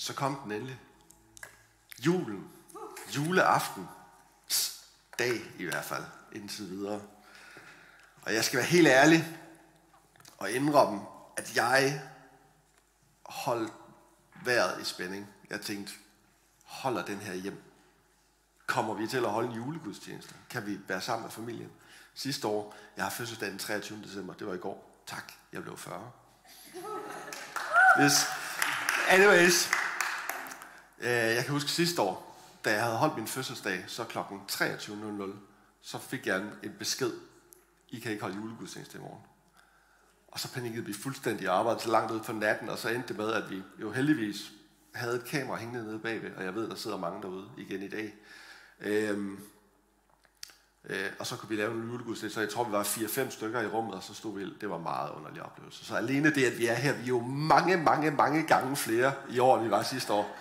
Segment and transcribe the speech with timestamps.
[0.00, 0.80] så kom den endelig.
[1.98, 2.50] Julen.
[3.16, 3.88] Juleaften.
[5.18, 7.02] Dag i hvert fald, indtil videre.
[8.22, 9.38] Og jeg skal være helt ærlig
[10.38, 11.00] og indrømme,
[11.36, 12.02] at jeg
[13.26, 13.72] holdt
[14.44, 15.28] vejret i spænding.
[15.50, 15.92] Jeg tænkte,
[16.64, 17.62] holder den her hjem?
[18.66, 20.34] Kommer vi til at holde en julegudstjeneste?
[20.50, 21.72] Kan vi være sammen med familien?
[22.14, 24.02] Sidste år, jeg har fødselsdag den 23.
[24.02, 25.02] december, det var i går.
[25.06, 26.10] Tak, jeg blev 40.
[28.02, 28.26] Yes.
[29.08, 29.70] Anyways,
[31.00, 32.30] Øh, jeg kan huske sidste år,
[32.64, 35.32] da jeg havde holdt min fødselsdag, så klokken 23.00,
[35.82, 37.12] så fik jeg en, besked.
[37.88, 39.22] I kan ikke holde julegudstjeneste i morgen.
[40.28, 43.16] Og så panikkede vi fuldstændig arbejde så langt ud på natten, og så endte det
[43.16, 44.52] med, at vi jo heldigvis
[44.94, 47.88] havde et kamera hængende nede bagved, og jeg ved, der sidder mange derude igen i
[47.88, 48.14] dag.
[48.80, 49.38] Øhm,
[50.84, 53.60] øh, og så kunne vi lave en julegudstjeneste, så jeg tror, vi var 4-5 stykker
[53.60, 55.84] i rummet, og så stod vi, det var en meget underlig oplevelse.
[55.84, 59.12] Så alene det, at vi er her, vi er jo mange, mange, mange gange flere
[59.30, 60.36] i år, end vi var sidste år.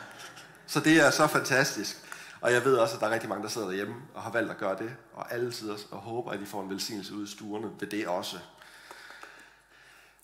[0.70, 1.98] Så det er så fantastisk.
[2.42, 4.52] Og jeg ved også, at der er rigtig mange, der sidder derhjemme og har valgt
[4.52, 7.32] at gøre det, og alle sidder og håber, at de får en velsignelse ud i
[7.32, 8.38] stuerne ved det også.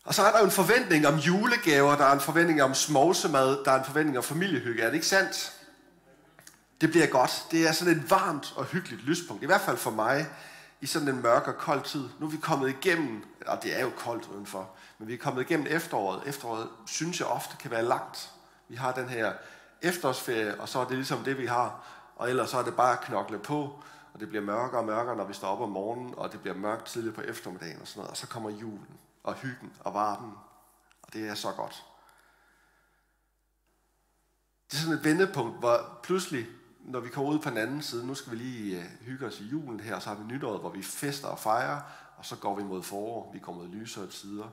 [0.03, 3.65] Og så er der jo en forventning om julegaver, der er en forventning om smovsemad,
[3.65, 4.81] der er en forventning om familiehygge.
[4.81, 5.53] Er det ikke sandt?
[6.81, 7.45] Det bliver godt.
[7.51, 9.43] Det er sådan et varmt og hyggeligt lyspunkt.
[9.43, 10.27] I hvert fald for mig
[10.81, 12.03] i sådan en mørk og kold tid.
[12.19, 15.41] Nu er vi kommet igennem, og det er jo koldt udenfor, men vi er kommet
[15.41, 16.21] igennem efteråret.
[16.25, 18.29] Efteråret synes jeg ofte kan være langt.
[18.69, 19.33] Vi har den her
[19.81, 21.85] efterårsferie, og så er det ligesom det, vi har.
[22.15, 25.15] Og ellers så er det bare at knokle på, og det bliver mørkere og mørkere,
[25.15, 27.99] når vi står op om morgenen, og det bliver mørkt tidligt på eftermiddagen og sådan
[27.99, 28.11] noget.
[28.11, 30.33] Og så kommer julen og hyggen og varmen.
[31.01, 31.85] Og det er så godt.
[34.71, 36.47] Det er sådan et vendepunkt, hvor pludselig,
[36.79, 39.39] når vi kommer ud på den anden side, nu skal vi lige øh, hygge os
[39.39, 41.81] i julen her, og så har vi nytåret, hvor vi fester og fejrer,
[42.17, 44.47] og så går vi mod forår, vi går mod lysere tider.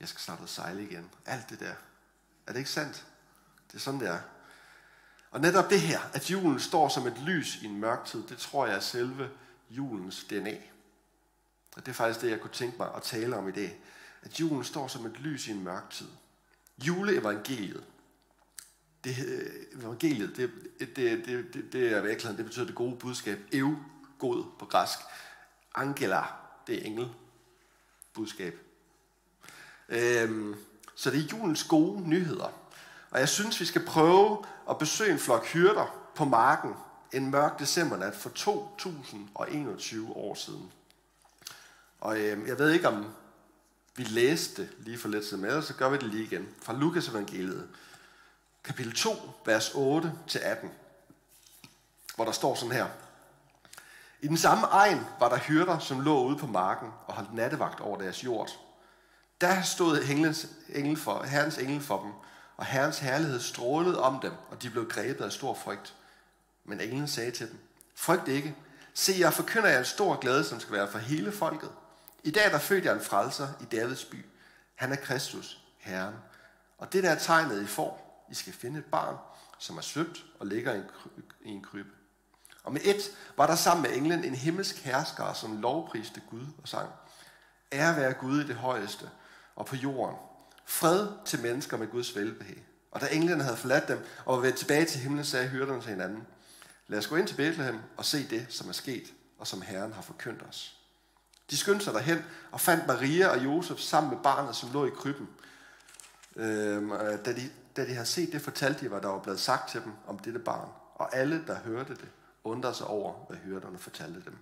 [0.00, 1.10] Jeg skal snart sejle igen.
[1.26, 1.74] Alt det der.
[2.46, 3.06] Er det ikke sandt?
[3.76, 4.18] Det er sådan, det er.
[5.30, 8.38] Og netop det her, at julen står som et lys i en mørk tid, det
[8.38, 9.30] tror jeg er selve
[9.70, 10.56] julens DNA.
[11.76, 13.80] Og det er faktisk det, jeg kunne tænke mig at tale om i dag.
[14.22, 16.06] At julen står som et lys i en mørk tid.
[16.78, 17.84] Juleevangeliet.
[19.04, 23.38] Det, øh, evangeliet, det, det, det, det, det er virkeligheden, det betyder det gode budskab.
[23.52, 23.76] Ev,
[24.18, 24.98] god på græsk.
[25.74, 26.22] Angela,
[26.66, 27.08] det er engel
[28.14, 28.58] budskab.
[29.88, 30.54] Øhm,
[30.94, 32.65] så det er julens gode nyheder.
[33.16, 36.74] Og jeg synes, vi skal prøve at besøge en flok hyrder på marken
[37.12, 40.72] en mørk decembernat for 2021 år siden.
[42.00, 43.06] Og øh, jeg ved ikke, om
[43.94, 46.48] vi læste det lige for lidt siden, men så gør vi det lige igen.
[46.62, 47.68] Fra Lukas evangeliet,
[48.64, 49.10] kapitel 2,
[49.46, 50.66] vers 8-18,
[52.16, 52.86] hvor der står sådan her.
[54.20, 57.80] I den samme egen var der hyrder, som lå ude på marken og holdt nattevagt
[57.80, 58.50] over deres jord.
[59.40, 62.12] Der stod englens, engel for, herrens engel for dem,
[62.56, 65.94] og herrens herlighed strålede om dem, og de blev grebet af stor frygt.
[66.64, 67.58] Men englen sagde til dem,
[67.94, 68.56] frygt ikke.
[68.94, 71.70] Se, jeg forkynder jer en stor glæde, som skal være for hele folket.
[72.24, 74.24] I dag er der født jeg en frelser i Davids by.
[74.74, 76.14] Han er Kristus, Herren.
[76.78, 78.26] Og det der er tegnet, I får.
[78.30, 79.16] I skal finde et barn,
[79.58, 80.84] som er søbt og ligger i en,
[81.44, 81.88] i en krybe.
[82.64, 86.68] Og med et var der sammen med englen en himmelsk hersker, som lovpriste Gud og
[86.68, 86.90] sang.
[87.72, 89.10] Ære være Gud i det højeste
[89.56, 90.16] og på jorden.
[90.66, 92.64] Fred til mennesker med Guds velbehag.
[92.90, 95.90] Og da englene havde forladt dem og var vendt tilbage til himlen, sagde hyrderne til
[95.90, 96.26] hinanden,
[96.88, 99.92] lad os gå ind til Bethlehem og se det, som er sket, og som Herren
[99.92, 100.76] har forkyndt os.
[101.50, 104.90] De skyndte sig derhen og fandt Maria og Josef sammen med barnet, som lå i
[104.90, 105.28] krybben.
[106.36, 106.88] Øhm,
[107.24, 109.82] da, de, da de havde set det, fortalte de, hvad der var blevet sagt til
[109.82, 110.68] dem om dette barn.
[110.94, 112.08] Og alle, der hørte det,
[112.44, 114.38] undrede sig over, hvad hyrderne fortalte dem.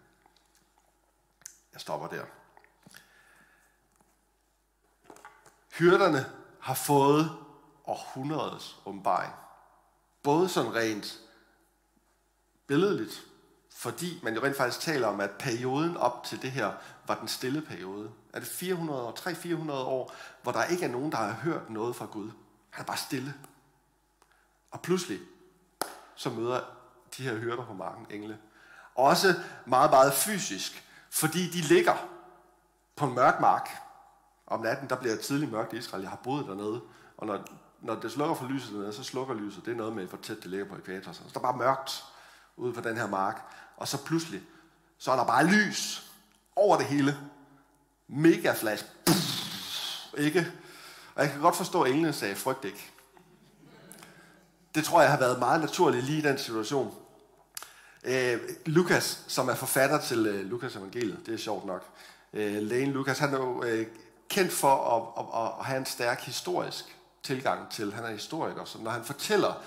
[1.72, 2.24] Jeg stopper der.
[5.78, 6.26] Hyrderne
[6.60, 7.36] har fået
[7.86, 9.32] århundredes åbenbaring.
[10.22, 11.20] Både sådan rent
[12.66, 13.22] billedligt,
[13.74, 16.72] fordi man jo rent faktisk taler om, at perioden op til det her
[17.06, 18.10] var den stille periode.
[18.32, 21.96] Er det 400 år, 300-400 år, hvor der ikke er nogen, der har hørt noget
[21.96, 22.30] fra Gud.
[22.70, 23.34] Han er bare stille.
[24.70, 25.20] Og pludselig,
[26.14, 26.60] så møder
[27.16, 28.38] de her hyrder på marken engle.
[28.94, 29.34] Også
[29.66, 32.08] meget, meget fysisk, fordi de ligger
[32.96, 33.83] på en mørk mark.
[34.46, 36.02] Om natten, der bliver tidlig mørkt i Israel.
[36.02, 36.80] Jeg har boet dernede.
[37.16, 37.44] Og når,
[37.80, 39.64] når det slukker for lyset dernede, så slukker lyset.
[39.64, 41.12] Det er noget med, hvor tæt det ligger på ekvator.
[41.12, 42.04] Så der er bare mørkt
[42.56, 43.40] ude på den her mark.
[43.76, 44.42] Og så pludselig,
[44.98, 46.10] så er der bare lys
[46.56, 47.18] over det hele.
[48.08, 48.84] Mega flash.
[49.06, 50.52] Puff, ikke?
[51.14, 52.90] Og jeg kan godt forstå, at englene sagde, frygt ikke.
[54.74, 56.94] Det tror jeg har været meget naturligt lige i den situation.
[58.04, 61.84] Øh, Lukas, som er forfatter til øh, Lukas evangeliet, det er sjovt nok.
[62.32, 63.86] Øh, Lane Lukas, han er jo øh,
[64.34, 67.94] kendt for at, at, at, have en stærk historisk tilgang til.
[67.94, 69.62] Han er historiker, så når han fortæller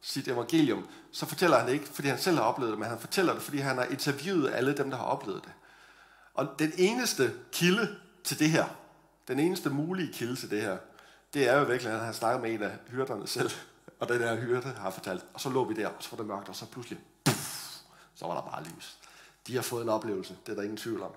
[0.00, 2.98] sit evangelium, så fortæller han det ikke, fordi han selv har oplevet det, men han
[2.98, 5.52] fortæller det, fordi han har interviewet alle dem, der har oplevet det.
[6.34, 8.64] Og den eneste kilde til det her,
[9.28, 10.76] den eneste mulige kilde til det her,
[11.34, 13.50] det er jo virkelig, at han snakker med en af hyrderne selv,
[14.00, 16.26] og den der hyrde har fortalt, og så lå vi der, og så var det
[16.26, 17.76] mørkt, og så pludselig, puff,
[18.14, 18.98] så var der bare lys.
[19.46, 21.12] De har fået en oplevelse, det er der ingen tvivl om.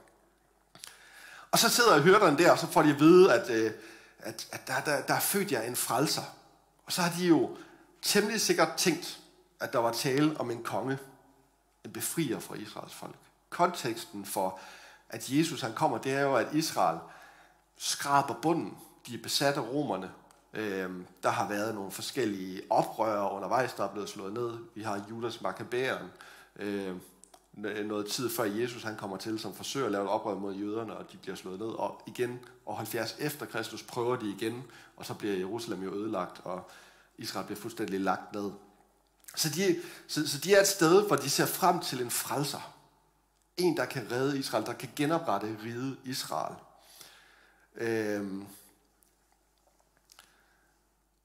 [1.51, 3.71] Og så sidder hyrderne der, og så får de at vide, at, øh,
[4.19, 6.23] at, at der, der, der er født jer en frelser.
[6.85, 7.57] Og så har de jo
[8.01, 9.19] temmelig sikkert tænkt,
[9.59, 10.97] at der var tale om en konge,
[11.85, 13.15] en befrier fra Israels folk.
[13.49, 14.59] Konteksten for,
[15.09, 16.99] at Jesus han kommer, det er jo, at Israel
[17.77, 18.77] skraber bunden.
[19.07, 20.11] De er besat af romerne.
[20.53, 24.57] Øhm, der har været nogle forskellige oprør undervejs, der er blevet slået ned.
[24.75, 26.07] Vi har Judas Maccabæren,
[26.55, 27.01] øhm,
[27.53, 30.97] noget tid før Jesus han kommer til, som forsøger at lave et oprør mod jøderne,
[30.97, 31.67] og de bliver slået ned.
[31.67, 34.63] Og igen, og 70 efter Kristus prøver de igen,
[34.97, 36.69] og så bliver Jerusalem jo ødelagt, og
[37.17, 38.51] Israel bliver fuldstændig lagt ned.
[39.35, 42.75] Så de, så, så de er et sted, hvor de ser frem til en frelser.
[43.57, 46.55] En, der kan redde Israel, der kan genoprette riget Israel.
[47.75, 48.45] Øhm.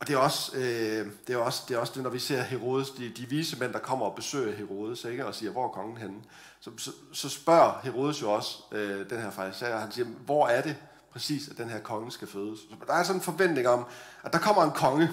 [0.05, 2.43] Og det er, også, øh, det er også det, er også det, når vi ser
[2.43, 5.69] Herodes, de, de vise mænd, der kommer og besøger Herodes, ikke, og siger, hvor er
[5.69, 6.17] kongen henne?
[6.61, 10.63] Så, så, så spørger Herodes jo også øh, den her fariserer, han siger, hvor er
[10.63, 10.77] det
[11.13, 12.61] præcis, at den her konge skal fødes?
[12.61, 13.87] Så der er sådan en forventning om,
[14.25, 15.11] at der kommer en konge,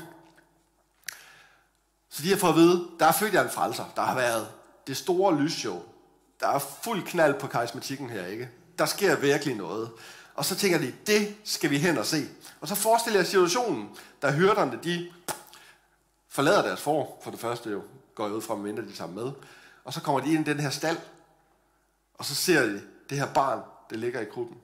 [2.09, 3.85] så de har fået at vide, der er født en frelser.
[3.95, 4.47] Der har været
[4.87, 5.81] det store lysshow.
[6.39, 8.49] Der er fuld knald på karismatikken her, ikke?
[8.81, 9.91] Der sker virkelig noget.
[10.35, 12.27] Og så tænker de, det skal vi hen og se.
[12.61, 15.11] Og så forestiller jeg situationen, der hyrderne, de
[16.29, 17.83] forlader deres for, for det første jo,
[18.15, 19.31] går jeg ud fra, mindre de tager med.
[19.83, 20.97] Og så kommer de ind i den her stald,
[22.13, 24.57] og så ser de det her barn, det ligger i krybben.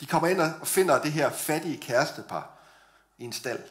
[0.00, 2.58] De kommer ind og finder det her fattige kærestepar
[3.18, 3.62] i en stald.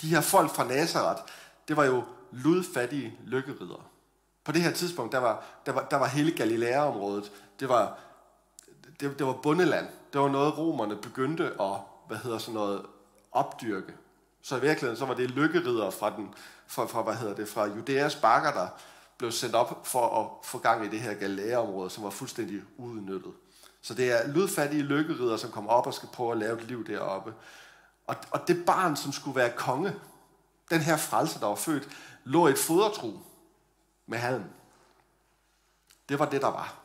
[0.00, 1.22] De her folk fra Nazareth,
[1.68, 3.82] det var jo ludfattige lykkeridere.
[4.44, 7.98] På det her tidspunkt, der var, der var, der var hele Galilea-området, det var,
[9.02, 9.86] det, det var bundeland.
[10.12, 11.76] Det var noget, romerne begyndte at,
[12.08, 12.86] hvad hedder sådan noget,
[13.32, 13.92] opdyrke.
[14.42, 16.34] Så i virkeligheden, så var det lykkerider fra, den,
[16.66, 18.68] fra, fra, hvad hedder det, fra Judæas bakker, der
[19.18, 23.32] blev sendt op for at få gang i det her galæreområde, som var fuldstændig udnyttet.
[23.82, 26.86] Så det er ludfattige lykkerider, som kommer op og skal prøve at lave et liv
[26.86, 27.34] deroppe.
[28.06, 29.94] Og, og det barn, som skulle være konge,
[30.70, 31.88] den her frelse, der var født,
[32.24, 33.12] lå i et fodertru
[34.06, 34.44] med halm.
[36.08, 36.81] Det var det, der var.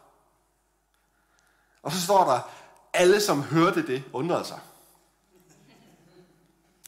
[1.82, 2.40] Og så står der,
[2.94, 4.60] alle som hørte det, undrede sig.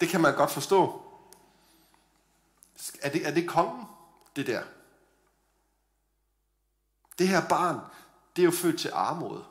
[0.02, 1.02] Det kan man godt forstå.
[3.02, 3.86] Er det, er det kongen,
[4.36, 4.64] det der?
[7.20, 7.80] Det her barn,
[8.36, 9.44] det er jo født til armod.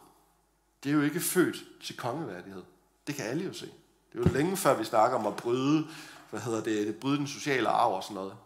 [0.84, 2.62] Det er jo ikke født til kongeværdighed.
[3.06, 3.66] Det kan alle jo se.
[4.12, 5.88] Det er jo længe før vi snakker om at bryde
[6.30, 8.36] hvad hedder det, bryde den sociale arv og sådan noget.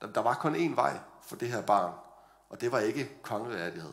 [0.00, 1.92] Der, der var kun én vej for det her barn,
[2.50, 3.92] og det var ikke kongeværdighed.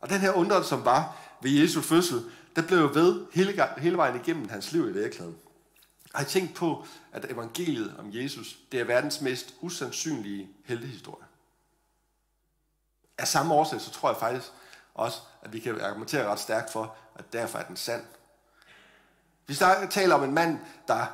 [0.00, 2.24] Og den her undrelse, som var ved Jesu fødsel,
[2.56, 5.38] der blev jo ved hele, hele vejen igennem hans liv i virkeligheden.
[6.12, 11.24] Jeg har tænkt på, at evangeliet om Jesus, det er verdens mest usandsynlige heltehistorie.
[13.18, 14.52] Af samme årsag, så tror jeg faktisk
[14.94, 18.04] også, at vi kan argumentere ret stærkt for, at derfor er den sand.
[19.46, 19.54] Vi
[19.90, 21.06] taler om en mand, der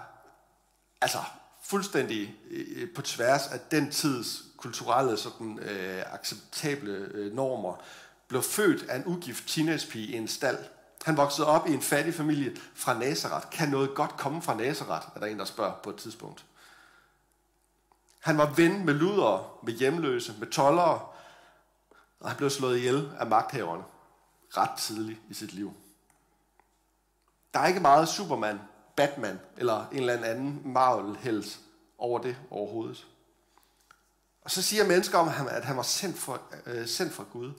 [1.00, 1.18] altså
[1.62, 7.76] fuldstændig øh, på tværs af den tids kulturelle sådan, øh, acceptable øh, normer,
[8.32, 10.58] blev født af en ugift teenagepige i en stald.
[11.04, 13.50] Han voksede op i en fattig familie fra Nazareth.
[13.50, 16.44] Kan noget godt komme fra Nazareth, er der en, der spørger på et tidspunkt.
[18.20, 21.00] Han var ven med ludere, med hjemløse, med tollere,
[22.20, 23.84] og han blev slået ihjel af magthaverne
[24.56, 25.72] ret tidligt i sit liv.
[27.54, 28.60] Der er ikke meget Superman
[28.96, 31.60] Batman eller en eller anden Marvel-helt
[31.98, 33.06] over det overhovedet.
[34.44, 37.52] Og så siger mennesker om ham, at han var sendt, fra, øh, sendt fra Gud.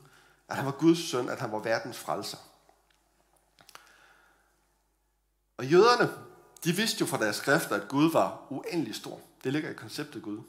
[0.54, 2.38] At han var Guds søn, at han var verdens frelser.
[5.58, 6.10] Og jøderne,
[6.64, 9.20] de vidste jo fra deres skrifter, at Gud var uendelig stor.
[9.44, 10.40] Det ligger i konceptet Gud.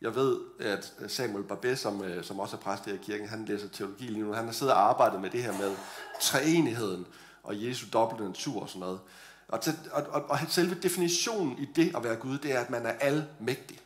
[0.00, 3.68] Jeg ved, at Samuel Barbet, som, øh, som også er præst i kirken, han læser
[3.68, 4.32] teologi lige nu.
[4.32, 5.76] Han har siddet og arbejdet med det her med
[6.20, 7.06] treenigheden
[7.42, 9.00] og Jesu dobbelte natur og sådan noget.
[9.48, 12.70] Og, til, og, og, og selve definitionen i det at være Gud, det er, at
[12.70, 13.80] man er almægtig.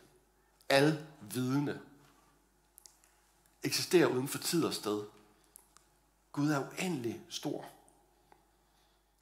[0.69, 1.79] Alvidende.
[3.63, 5.03] Eksisterer uden for tid og sted.
[6.33, 7.65] Gud er uendelig stor.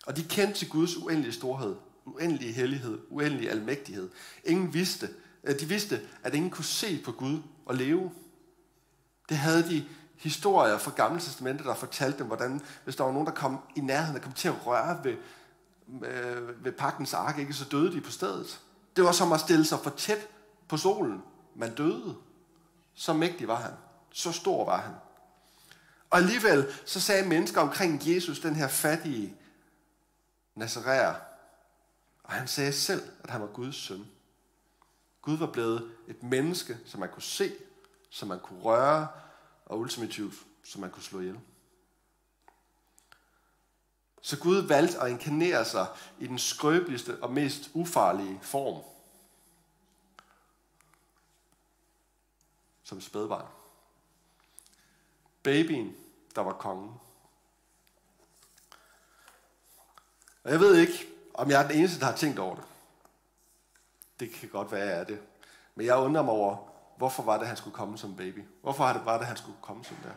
[0.07, 4.11] Og de kendte til Guds uendelige storhed, uendelige hellighed, uendelig almægtighed.
[4.45, 5.09] Ingen vidste,
[5.45, 8.12] øh, de vidste, at ingen kunne se på Gud og leve.
[9.29, 9.87] Det havde de
[10.17, 13.81] historier fra Gamle Testamentet, der fortalte dem, hvordan hvis der var nogen, der kom i
[13.81, 15.17] nærheden, der kom til at røre ved
[16.02, 18.61] øh, ved pagtens ark, ikke, så døde de på stedet.
[18.97, 20.29] Det var som at stille sig for tæt
[20.69, 21.23] på solen.
[21.55, 22.17] Man døde.
[22.95, 23.73] Så mægtig var han.
[24.11, 24.93] Så stor var han.
[26.11, 29.37] Og alligevel så sagde mennesker omkring Jesus, den her fattige
[30.55, 31.14] Nazaræer,
[32.23, 34.07] og han sagde selv, at han var Guds søn.
[35.23, 37.52] Gud var blevet et menneske, som man kunne se,
[38.11, 39.09] som man kunne røre,
[39.67, 41.40] og ultimativt, som man kunne slå ihjel.
[44.23, 45.87] Så Gud valgte at inkarnere sig
[46.19, 48.83] i den skrøbeligste og mest ufarlige form.
[52.83, 53.60] Som spædbarn.
[55.42, 55.97] Babyen,
[56.35, 56.90] der var kongen.
[60.44, 62.64] Og jeg ved ikke, om jeg er den eneste, der har tænkt over det.
[64.20, 65.20] Det kan godt være, at jeg er det.
[65.75, 66.56] Men jeg undrer mig over,
[66.97, 68.44] hvorfor var det, han skulle komme som baby?
[68.62, 70.11] Hvorfor var det, var det han skulle komme som der?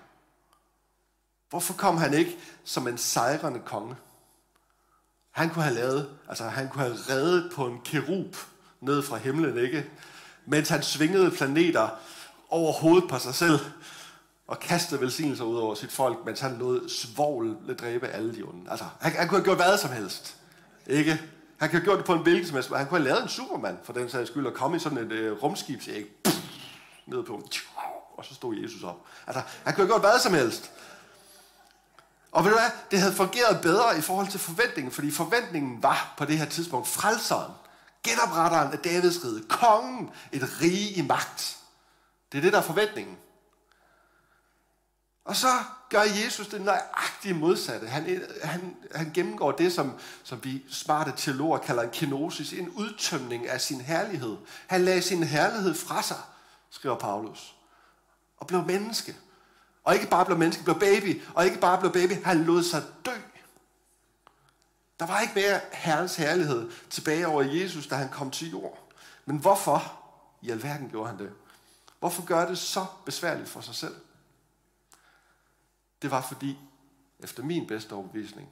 [1.50, 3.96] Hvorfor kom han ikke som en sejrende konge?
[5.32, 8.36] Han kunne have lavet, altså han kunne have reddet på en kerub
[8.80, 9.90] ned fra himlen, ikke?
[10.46, 11.90] Mens han svingede planeter
[12.50, 13.60] over hovedet på sig selv
[14.48, 18.72] og kastede velsignelser ud over sit folk, mens han lod svogl dræbe alle de onde.
[18.72, 20.36] Altså, han, han kunne have gjort hvad som helst.
[20.88, 21.12] Ikke?
[21.58, 22.70] Han kunne have gjort det på en hvilken som helst.
[22.70, 25.32] Han kunne have lavet en Superman, for den sags skyld, og komme i sådan et
[25.32, 26.06] uh, rumskibsæg,
[27.06, 27.50] ned på
[28.18, 29.06] og så stod Jesus op.
[29.28, 30.72] Altså, han kunne have gjort hvad som helst.
[32.32, 32.72] Og ved du hvad?
[32.92, 36.88] Det havde fungeret bedre i forhold til forventningen, fordi forventningen var på det her tidspunkt
[36.88, 37.52] frelseren,
[38.04, 41.58] genopretteren af Davids rige, kongen, et rige i magt.
[42.32, 43.18] Det er det, der er forventningen.
[45.26, 45.48] Og så
[45.90, 47.88] gør Jesus det nøjagtige modsatte.
[47.88, 53.48] Han, han, han gennemgår det, som, som vi smarte teologer kalder en kenosis, en udtømning
[53.48, 54.38] af sin herlighed.
[54.68, 56.18] Han lagde sin herlighed fra sig,
[56.70, 57.56] skriver Paulus,
[58.38, 59.16] og blev menneske.
[59.84, 62.84] Og ikke bare blev menneske, blev baby, og ikke bare blev baby, han lod sig
[63.06, 63.12] dø.
[65.00, 68.92] Der var ikke mere Herrens herlighed tilbage over Jesus, da han kom til jord.
[69.26, 70.00] Men hvorfor
[70.42, 71.32] i alverden gjorde han det?
[72.00, 73.96] Hvorfor gør det så besværligt for sig selv?
[76.04, 76.60] Det var fordi,
[77.20, 78.50] efter min bedste overbevisning,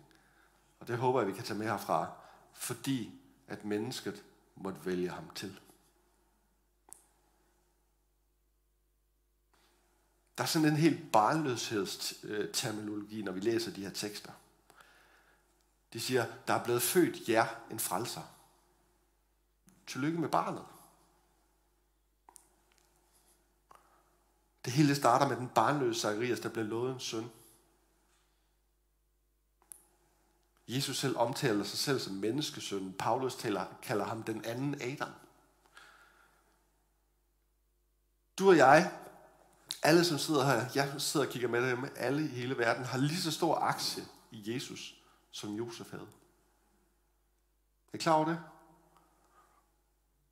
[0.79, 2.11] og det håber jeg, vi kan tage med herfra,
[2.53, 4.23] fordi at mennesket
[4.55, 5.59] måtte vælge ham til.
[10.37, 14.31] Der er sådan en helt barnløshedsterminologi, når vi læser de her tekster.
[15.93, 18.21] De siger, der er blevet født jer en frelser.
[19.87, 20.65] Tillykke med barnet.
[24.65, 27.31] Det hele starter med den barnløse Zacharias, der blev lovet en søn.
[30.75, 32.93] Jesus selv omtaler sig selv som menneskesøn.
[32.99, 35.11] Paulus taler, kalder ham den anden Adam.
[38.39, 38.91] Du og jeg,
[39.83, 42.97] alle som sidder her, jeg sidder og kigger med dem, alle i hele verden, har
[42.97, 44.95] lige så stor aktie i Jesus,
[45.31, 46.07] som Josef havde.
[47.93, 48.39] Er I klar over det?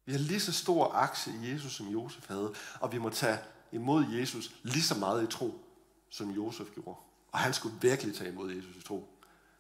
[0.06, 3.40] Vi har lige så stor aktie i Jesus, som Josef havde, og vi må tage
[3.72, 5.66] imod Jesus lige så meget i tro,
[6.10, 7.00] som Josef gjorde.
[7.32, 9.19] Og han skulle virkelig tage imod Jesus i tro.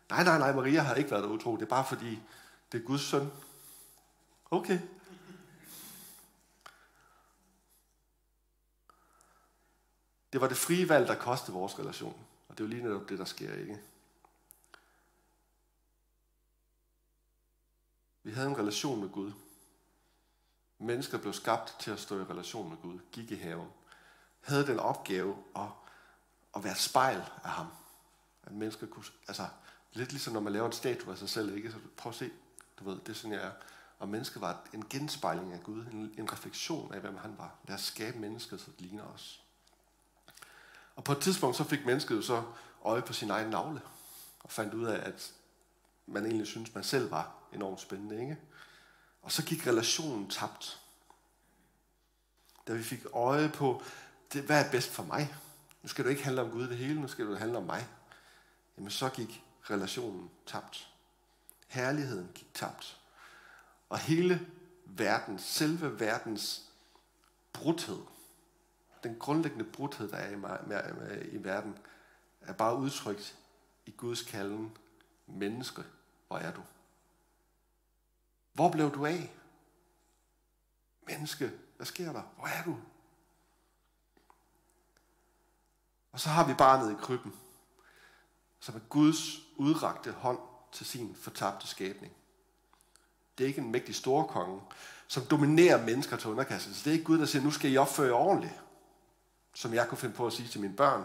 [0.09, 1.55] Nej, nej, nej, Maria har ikke været utro.
[1.55, 2.19] Det er bare fordi,
[2.71, 3.31] det er Guds søn.
[4.51, 4.79] Okay.
[10.33, 12.25] Det var det frie valg, der kostede vores relation.
[12.47, 13.81] Og det er jo lige netop det, der sker, ikke?
[18.23, 19.31] Vi havde en relation med Gud.
[20.79, 23.69] Mennesker blev skabt til at stå i relation med Gud, gik i haven.
[24.41, 25.67] Havde den opgave at,
[26.55, 27.67] at være spejl af ham.
[28.43, 29.47] At mennesker kunne, altså
[29.93, 31.71] Lidt ligesom når man laver en statue af sig selv, ikke?
[31.71, 32.29] Så prøv at se,
[32.79, 33.51] du ved, det er sådan, jeg er.
[33.99, 37.55] Og mennesket var en genspejling af Gud, en, en refleksion af, hvem han var.
[37.67, 39.43] Lad os skabe mennesket, så det ligner os.
[40.95, 42.43] Og på et tidspunkt, så fik mennesket jo så
[42.85, 43.81] øje på sin egen navle,
[44.39, 45.33] og fandt ud af, at
[46.05, 48.37] man egentlig synes, man selv var enormt spændende, ikke?
[49.21, 50.81] Og så gik relationen tabt.
[52.67, 53.81] Da vi fik øje på,
[54.33, 55.35] det, hvad er bedst for mig?
[55.83, 57.87] Nu skal du ikke handle om Gud det hele, nu skal du handle om mig.
[58.77, 60.93] Jamen så gik relationen tabt.
[61.67, 63.01] Herligheden gik tabt.
[63.89, 64.47] Og hele
[64.85, 66.71] verden, selve verdens
[67.53, 68.01] brudhed,
[69.03, 70.29] den grundlæggende brudhed, der er
[71.13, 71.77] i, i verden,
[72.41, 73.37] er bare udtrykt
[73.85, 74.77] i Guds kalden,
[75.27, 75.83] menneske,
[76.27, 76.61] hvor er du?
[78.53, 79.33] Hvor blev du af?
[81.07, 82.21] Menneske, hvad sker der?
[82.21, 82.77] Hvor er du?
[86.11, 87.39] Og så har vi barnet i krybben
[88.59, 90.39] som er Guds udrakte hånd
[90.71, 92.13] til sin fortabte skabning.
[93.37, 94.61] Det er ikke en mægtig store konge,
[95.07, 96.83] som dominerer mennesker til underkastelse.
[96.83, 98.53] Det er ikke Gud, der siger, nu skal I opføre jer ordentligt,
[99.53, 101.03] som jeg kunne finde på at sige til mine børn.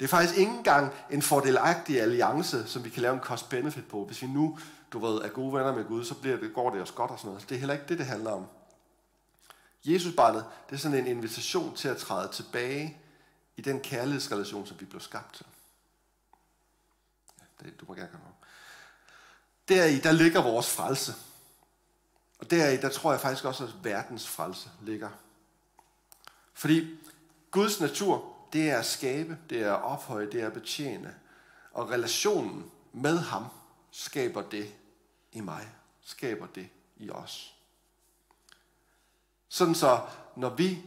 [0.00, 4.04] Det er faktisk ikke engang en fordelagtig alliance, som vi kan lave en cost-benefit på.
[4.04, 4.58] Hvis vi nu
[4.92, 7.18] du ved, er gode venner med Gud, så bliver det, går det også godt og
[7.18, 7.48] sådan noget.
[7.48, 8.46] Det er heller ikke det, det handler om.
[9.84, 12.98] Jesusbarnet, det er sådan en invitation til at træde tilbage
[13.56, 15.46] i den kærlighedsrelation, som vi blev skabt til.
[17.60, 18.26] Det, du må gerne komme
[19.68, 21.14] Deri, der ligger vores frelse.
[22.38, 25.10] Og deri, der tror jeg faktisk også, at verdens frelse ligger.
[26.52, 26.98] Fordi
[27.50, 31.14] Guds natur, det er at skabe, det er at ophøje, det er at betjene.
[31.72, 33.46] Og relationen med ham
[33.90, 34.74] skaber det
[35.32, 35.68] i mig,
[36.02, 37.54] skaber det i os.
[39.48, 40.00] Sådan så,
[40.36, 40.82] når vi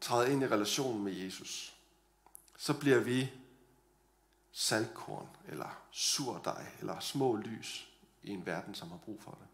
[0.00, 1.74] træder ind i relationen med Jesus,
[2.58, 3.32] så bliver vi
[4.56, 7.88] saltkorn, eller surdej, eller små lys
[8.22, 9.48] i en verden, som har brug for det.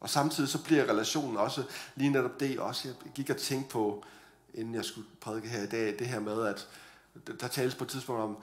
[0.00, 2.88] Og samtidig så bliver relationen også lige netop det også.
[2.88, 4.04] Jeg gik og tænkte på,
[4.54, 6.68] inden jeg skulle prædike her i dag, det her med, at
[7.40, 8.38] der tales på et tidspunkt om,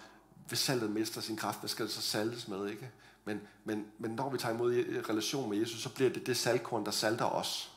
[0.48, 2.92] hvis saltet mister sin kraft, hvad skal det så saltes med, ikke?
[3.25, 4.74] Men, men, men når vi tager imod
[5.10, 7.72] relation med Jesus, så bliver det det saltkorn, der salter os.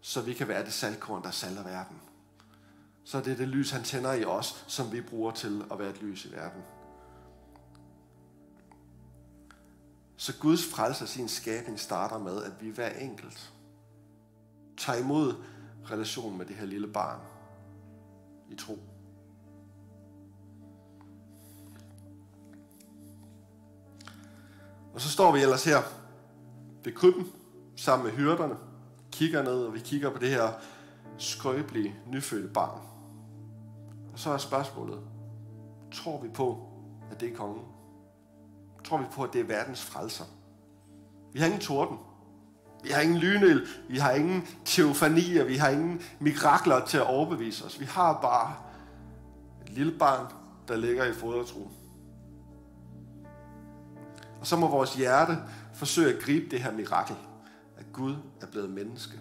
[0.00, 2.00] Så vi kan være det saltkorn, der salter verden.
[3.04, 5.90] Så det er det lys, han tænder i os, som vi bruger til at være
[5.90, 6.62] et lys i verden.
[10.16, 13.52] Så Guds frelse af sin skabning starter med, at vi hver enkelt
[14.76, 15.34] tager imod
[15.90, 17.20] relationen med det her lille barn
[18.50, 18.78] i tro.
[24.94, 25.82] Og så står vi ellers her
[26.84, 27.32] ved krybben
[27.76, 28.56] sammen med hyrderne,
[29.12, 30.52] kigger ned, og vi kigger på det her
[31.18, 32.89] skrøbelige, nyfødte barn.
[34.20, 34.98] Så er spørgsmålet,
[35.92, 36.68] tror vi på,
[37.10, 37.64] at det er kongen?
[38.84, 40.24] Tror vi på, at det er verdens frelser?
[41.32, 41.98] Vi har ingen torden.
[42.82, 43.66] Vi har ingen lynel.
[43.88, 45.44] Vi har ingen teofanier.
[45.44, 47.80] Vi har ingen mirakler til at overbevise os.
[47.80, 48.54] Vi har bare
[49.66, 50.32] et lille barn,
[50.68, 51.68] der ligger i fodertro.
[54.40, 55.38] Og så må vores hjerte
[55.74, 57.16] forsøge at gribe det her mirakel,
[57.76, 59.18] at Gud er blevet menneske,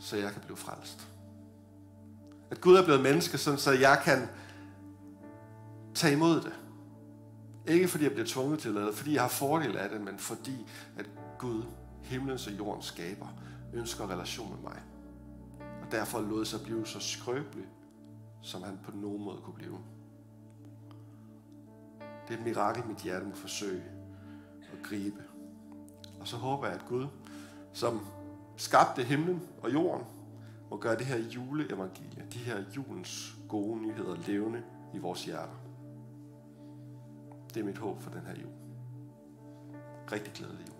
[0.00, 1.08] så jeg kan blive frelst.
[2.50, 4.28] At Gud er blevet menneske, sådan så jeg kan
[5.94, 6.52] tage imod det.
[7.66, 10.18] Ikke fordi jeg bliver tvunget til det, lade, fordi jeg har fordel af det, men
[10.18, 10.66] fordi
[10.98, 11.62] at Gud,
[12.02, 13.26] himlens og jordens skaber,
[13.74, 14.82] ønsker relation med mig.
[15.60, 17.66] Og derfor lod sig blive så skrøbelig,
[18.42, 19.78] som han på nogen måde kunne blive.
[22.28, 23.82] Det er et mirakel, mit hjerte må forsøge
[24.72, 25.22] at gribe.
[26.20, 27.06] Og så håber jeg, at Gud,
[27.72, 28.00] som
[28.56, 30.06] skabte himlen og jorden,
[30.70, 34.62] må gøre det her juleevangelie, de her julens gode nyheder levende
[34.94, 35.56] i vores hjerter.
[37.54, 38.52] Det er mit håb for den her jul.
[40.12, 40.75] Rigtig glædelig jul.